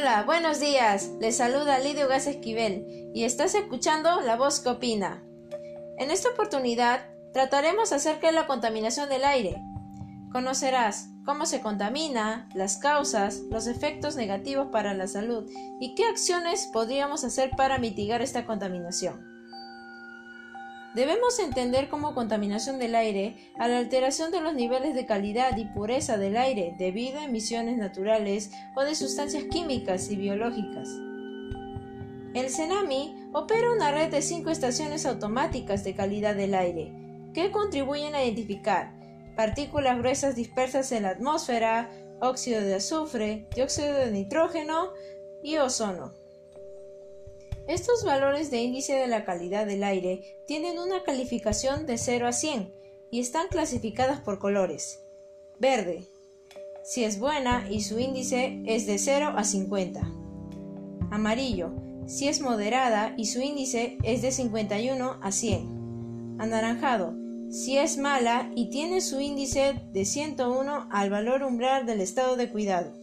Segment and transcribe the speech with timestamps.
[0.00, 1.10] Hola, buenos días.
[1.18, 5.24] Les saluda Lidio Gas Esquivel y estás escuchando La Voz que Opina.
[5.98, 7.00] En esta oportunidad
[7.32, 9.60] trataremos acerca de la contaminación del aire.
[10.30, 16.68] Conocerás cómo se contamina, las causas, los efectos negativos para la salud y qué acciones
[16.72, 19.37] podríamos hacer para mitigar esta contaminación.
[20.98, 25.64] Debemos entender como contaminación del aire a la alteración de los niveles de calidad y
[25.64, 30.88] pureza del aire debido a emisiones naturales o de sustancias químicas y biológicas.
[32.34, 36.92] El CENAMI opera una red de cinco estaciones automáticas de calidad del aire
[37.32, 38.92] que contribuyen a identificar
[39.36, 41.90] partículas gruesas dispersas en la atmósfera,
[42.20, 44.88] óxido de azufre, dióxido de nitrógeno
[45.44, 46.12] y ozono.
[47.68, 52.32] Estos valores de índice de la calidad del aire tienen una calificación de 0 a
[52.32, 52.72] 100
[53.10, 55.04] y están clasificadas por colores.
[55.60, 56.06] Verde,
[56.82, 60.00] si es buena y su índice es de 0 a 50.
[61.10, 61.74] Amarillo,
[62.06, 66.36] si es moderada y su índice es de 51 a 100.
[66.38, 67.12] Anaranjado,
[67.50, 72.48] si es mala y tiene su índice de 101 al valor umbral del estado de
[72.48, 72.94] cuidado.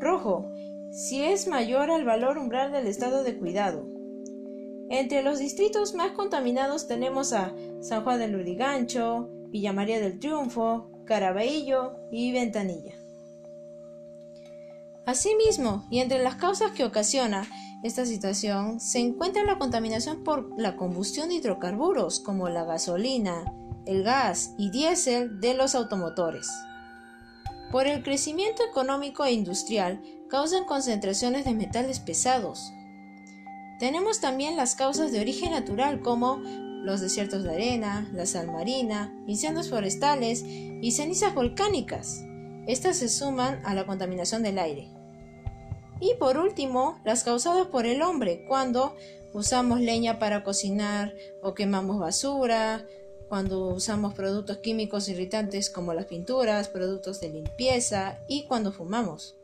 [0.00, 0.50] Rojo,
[0.92, 3.88] si es mayor al valor umbral del estado de cuidado.
[4.90, 10.90] Entre los distritos más contaminados tenemos a San Juan del Lurigancho, Villa María del Triunfo,
[11.06, 12.94] Caraballo y Ventanilla.
[15.06, 17.48] Asimismo, y entre las causas que ocasiona
[17.82, 23.44] esta situación, se encuentra la contaminación por la combustión de hidrocarburos como la gasolina,
[23.86, 26.48] el gas y diésel de los automotores.
[27.72, 32.70] Por el crecimiento económico e industrial causan concentraciones de metales pesados.
[33.78, 36.36] Tenemos también las causas de origen natural como
[36.84, 42.22] los desiertos de arena, la sal marina, incendios forestales y cenizas volcánicas.
[42.66, 44.90] Estas se suman a la contaminación del aire.
[45.98, 48.96] Y por último, las causadas por el hombre, cuando
[49.32, 52.84] usamos leña para cocinar o quemamos basura,
[53.32, 59.36] cuando usamos productos químicos irritantes como las pinturas, productos de limpieza y cuando fumamos.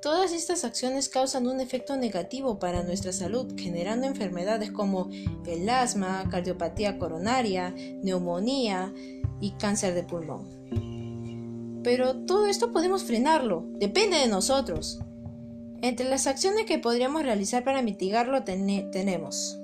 [0.00, 5.10] Todas estas acciones causan un efecto negativo para nuestra salud, generando enfermedades como
[5.44, 8.94] el asma, cardiopatía coronaria, neumonía
[9.40, 11.80] y cáncer de pulmón.
[11.82, 15.00] Pero todo esto podemos frenarlo, depende de nosotros.
[15.80, 19.58] Entre las acciones que podríamos realizar para mitigarlo tenemos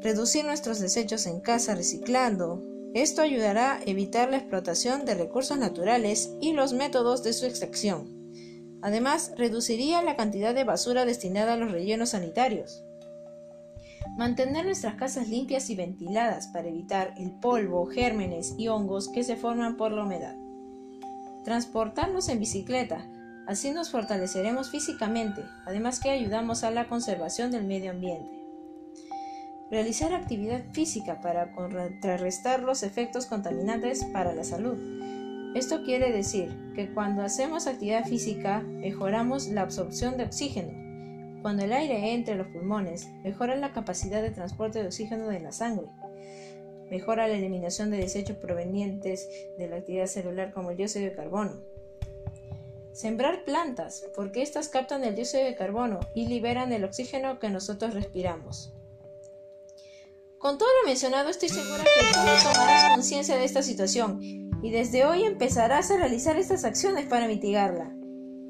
[0.00, 2.62] Reducir nuestros desechos en casa reciclando.
[2.94, 8.16] Esto ayudará a evitar la explotación de recursos naturales y los métodos de su extracción.
[8.80, 12.84] Además, reduciría la cantidad de basura destinada a los rellenos sanitarios.
[14.16, 19.34] Mantener nuestras casas limpias y ventiladas para evitar el polvo, gérmenes y hongos que se
[19.34, 20.36] forman por la humedad.
[21.44, 23.10] Transportarnos en bicicleta,
[23.48, 28.37] así nos fortaleceremos físicamente, además que ayudamos a la conservación del medio ambiente.
[29.70, 34.78] Realizar actividad física para contrarrestar los efectos contaminantes para la salud.
[35.54, 40.72] Esto quiere decir que cuando hacemos actividad física mejoramos la absorción de oxígeno.
[41.42, 45.42] Cuando el aire entra en los pulmones, mejora la capacidad de transporte de oxígeno en
[45.42, 45.88] la sangre.
[46.90, 51.60] Mejora la eliminación de desechos provenientes de la actividad celular como el dióxido de carbono.
[52.92, 57.92] Sembrar plantas, porque éstas captan el dióxido de carbono y liberan el oxígeno que nosotros
[57.92, 58.72] respiramos.
[60.38, 64.20] Con todo lo mencionado, estoy segura que tú tomarás conciencia de esta situación
[64.62, 67.92] y desde hoy empezarás a realizar estas acciones para mitigarla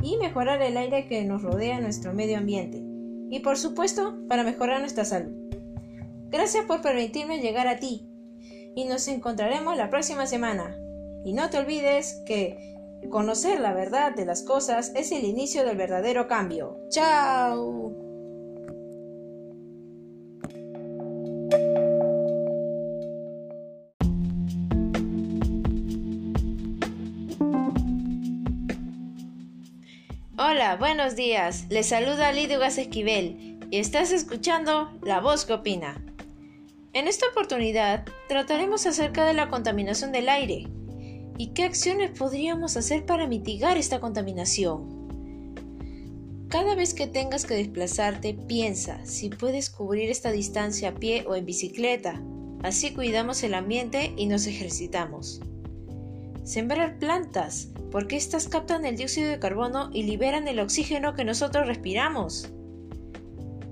[0.02, 2.82] y mejorar el aire que nos rodea nuestro medio ambiente
[3.30, 5.32] y por supuesto para mejorar nuestra salud.
[6.30, 8.06] Gracias por permitirme llegar a ti
[8.74, 10.78] y nos encontraremos la próxima semana.
[11.24, 12.76] Y no te olvides que
[13.10, 16.78] conocer la verdad de las cosas es el inicio del verdadero cambio.
[16.90, 18.07] ¡Chao!
[30.40, 31.66] Hola, buenos días.
[31.68, 36.00] Les saluda Lidio Gas Esquivel y estás escuchando La Voz que Opina.
[36.92, 40.68] En esta oportunidad trataremos acerca de la contaminación del aire
[41.38, 45.08] y qué acciones podríamos hacer para mitigar esta contaminación.
[46.48, 51.34] Cada vez que tengas que desplazarte, piensa si puedes cubrir esta distancia a pie o
[51.34, 52.22] en bicicleta.
[52.62, 55.40] Así cuidamos el ambiente y nos ejercitamos.
[56.44, 61.66] Sembrar plantas porque éstas captan el dióxido de carbono y liberan el oxígeno que nosotros
[61.66, 62.52] respiramos.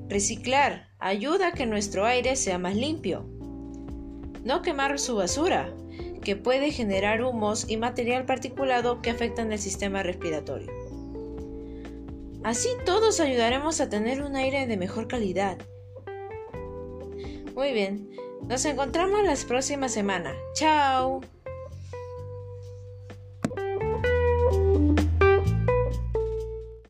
[0.08, 3.26] Reciclar ayuda a que nuestro aire sea más limpio.
[4.44, 5.74] No quemar su basura,
[6.22, 10.70] que puede generar humos y material particulado que afectan el sistema respiratorio.
[12.44, 15.58] Así todos ayudaremos a tener un aire de mejor calidad.
[17.54, 18.10] Muy bien,
[18.48, 20.32] nos encontramos la próxima semana.
[20.54, 21.20] Chao.